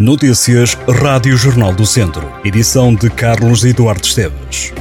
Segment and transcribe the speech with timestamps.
[0.00, 2.32] Notícias Rádio Jornal do Centro.
[2.42, 4.72] Edição de Carlos Eduardo Esteves.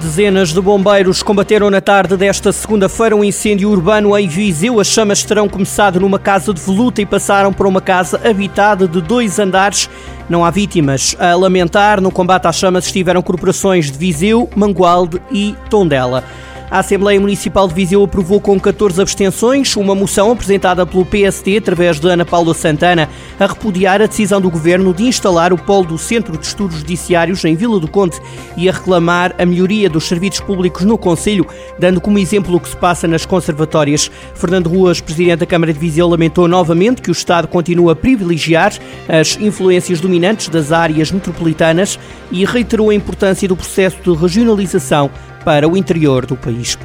[0.00, 4.80] Dezenas de bombeiros combateram na tarde desta segunda-feira um incêndio urbano em Viseu.
[4.80, 9.02] As chamas terão começado numa casa de voluta e passaram para uma casa habitada de
[9.02, 9.90] dois andares.
[10.26, 12.00] Não há vítimas a lamentar.
[12.00, 16.24] No combate às chamas estiveram corporações de Viseu, Mangualde e Tondela.
[16.72, 22.00] A Assembleia Municipal de Viseu aprovou com 14 abstenções uma moção apresentada pelo PSD através
[22.00, 25.98] de Ana Paula Santana a repudiar a decisão do governo de instalar o polo do
[25.98, 28.18] Centro de Estudos Judiciários em Vila do Conde
[28.56, 31.46] e a reclamar a melhoria dos serviços públicos no Conselho,
[31.78, 34.10] dando como exemplo o que se passa nas conservatórias.
[34.34, 38.72] Fernando Ruas, presidente da Câmara de Viseu, lamentou novamente que o Estado continua a privilegiar
[39.10, 41.98] as influências dominantes das áreas metropolitanas
[42.30, 45.10] e reiterou a importância do processo de regionalização
[45.44, 46.78] para o interior do país.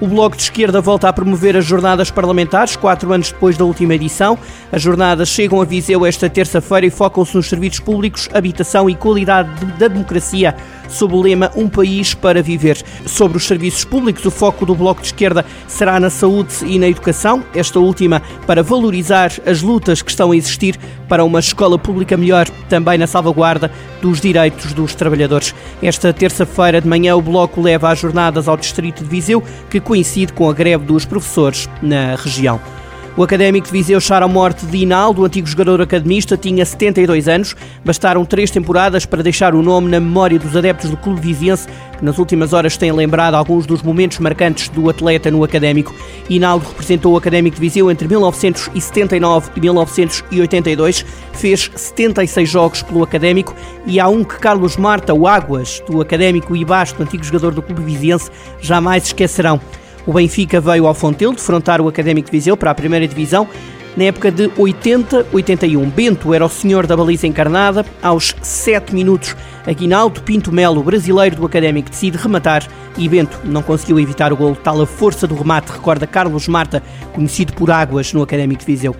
[0.00, 3.94] O Bloco de Esquerda volta a promover as jornadas parlamentares, quatro anos depois da última
[3.94, 4.36] edição.
[4.72, 9.64] As jornadas chegam a Viseu esta terça-feira e focam-se nos serviços públicos, habitação e qualidade
[9.78, 10.54] da democracia,
[10.88, 12.82] sob o lema Um País para Viver.
[13.06, 16.88] Sobre os serviços públicos, o foco do Bloco de Esquerda será na saúde e na
[16.88, 22.16] educação, esta última para valorizar as lutas que estão a existir para uma escola pública
[22.16, 25.54] melhor, também na salvaguarda dos direitos dos trabalhadores.
[25.82, 30.32] Esta terça-feira de manhã, o Bloco leva as jornadas ao Distrito de Viseu, que coincide
[30.32, 32.73] com a greve dos professores na região.
[33.16, 37.54] O académico de Viseu chara a morte de Inaldo, antigo jogador academista, tinha 72 anos.
[37.84, 42.04] Bastaram três temporadas para deixar o nome na memória dos adeptos do clube viziense, que
[42.04, 45.94] nas últimas horas têm lembrado alguns dos momentos marcantes do atleta no académico.
[46.28, 53.54] Inaldo representou o académico de Viseu entre 1979 e 1982, fez 76 jogos pelo académico
[53.86, 57.62] e há um que Carlos Marta, o Águas, do académico e Basto, antigo jogador do
[57.62, 58.28] clube viziense,
[58.60, 59.60] jamais esquecerão.
[60.06, 63.48] O Benfica veio ao Fontelo defrontar o Académico de Viseu para a primeira divisão
[63.96, 65.90] na época de 80-81.
[65.90, 67.86] Bento era o senhor da baliza encarnada.
[68.02, 69.34] Aos 7 minutos,
[69.66, 72.66] Aguinaldo Pinto Melo, brasileiro do Académico, decide rematar
[72.98, 74.54] e Bento não conseguiu evitar o gol.
[74.54, 76.82] Tal a força do remate, recorda Carlos Marta,
[77.12, 78.94] conhecido por Águas no Académico de Viseu.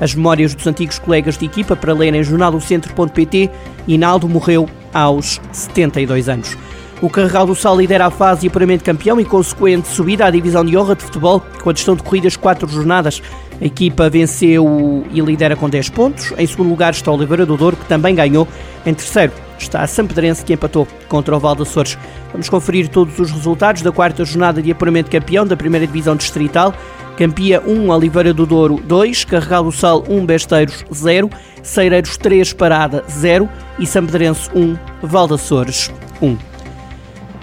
[0.00, 3.50] As memórias dos antigos colegas de equipa para ler em jornaldocentro.pt,
[3.86, 6.56] Inaldo morreu aos 72 anos.
[7.00, 10.64] O Carregal do Sal lidera a fase de apuramento campeão e consequente subida à divisão
[10.64, 13.22] de honra de futebol, com a gestão de corridas quatro jornadas.
[13.60, 16.32] A equipa venceu e lidera com 10 pontos.
[16.36, 18.48] Em segundo lugar está o Oliveira do Douro, que também ganhou.
[18.84, 21.96] Em terceiro está a Sampedrense, que empatou contra o Val Açores.
[22.32, 26.74] Vamos conferir todos os resultados da quarta jornada de apuramento campeão da primeira divisão distrital.
[27.16, 31.30] Campia 1, Oliveira do Douro 2, Carregal do Sal 1, Besteiros 0,
[31.62, 33.48] Ceireiros 3, Parada 0
[33.78, 36.57] e Sampedrense 1, Val Açores 1.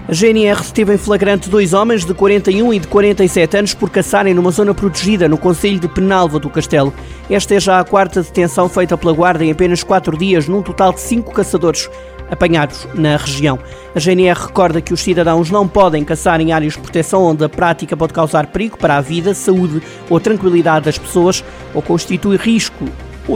[0.08, 4.36] A GNR reteve em flagrante dois homens de 41 e de 47 anos por caçarem
[4.36, 6.94] numa zona protegida no Conselho de Penalva do Castelo.
[7.28, 10.94] Esta é já a quarta detenção feita pela Guarda em apenas quatro dias, num total
[10.94, 11.90] de cinco caçadores
[12.30, 13.58] apanhados na região.
[13.96, 17.50] A GNR recorda que os cidadãos não podem caçar em áreas de proteção onde a
[17.50, 21.44] prática pode causar perigo para a vida, saúde ou tranquilidade das pessoas
[21.74, 22.86] ou constitui risco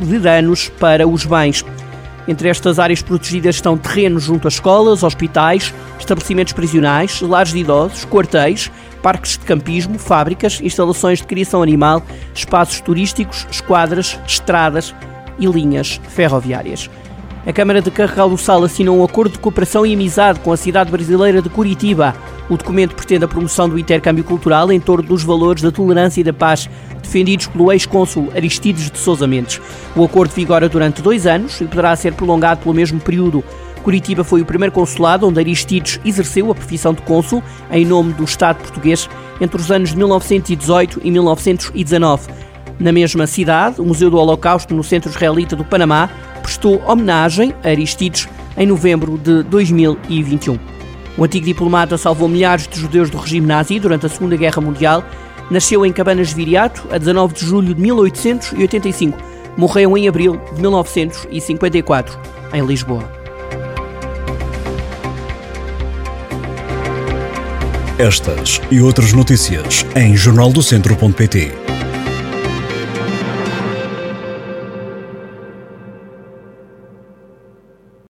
[0.04, 1.66] de danos para os bens.
[2.30, 8.06] Entre estas áreas protegidas estão terrenos junto a escolas, hospitais, estabelecimentos prisionais, lares de idosos,
[8.06, 8.70] quartéis,
[9.02, 12.04] parques de campismo, fábricas, instalações de criação animal,
[12.36, 14.94] espaços turísticos, esquadras, estradas
[15.40, 16.88] e linhas ferroviárias.
[17.48, 20.58] A Câmara de Carregal do Sal assinou um acordo de cooperação e amizade com a
[20.58, 22.16] cidade brasileira de Curitiba.
[22.50, 26.24] O documento pretende a promoção do intercâmbio cultural em torno dos valores da tolerância e
[26.24, 26.68] da paz
[27.02, 29.62] defendidos pelo ex-cônsul Aristides de Sousa Mendes.
[29.96, 33.44] O acordo vigora durante dois anos e poderá ser prolongado pelo mesmo período.
[33.84, 38.24] Curitiba foi o primeiro consulado onde Aristides exerceu a profissão de cônsul em nome do
[38.24, 39.08] Estado português
[39.40, 42.30] entre os anos de 1918 e 1919.
[42.80, 46.10] Na mesma cidade, o Museu do Holocausto, no Centro Israelita do Panamá,
[46.42, 48.28] prestou homenagem a Aristides
[48.58, 50.79] em novembro de 2021.
[51.20, 55.04] O antigo diplomata salvou milhares de judeus do regime nazi durante a Segunda Guerra Mundial
[55.50, 59.18] Nasceu em Cabanas de Viriato a 19 de julho de 1885.
[59.58, 62.20] Morreu em abril de 1954,
[62.54, 63.12] em Lisboa.
[67.98, 71.52] Estas e outras notícias em jornaldocentro.pt.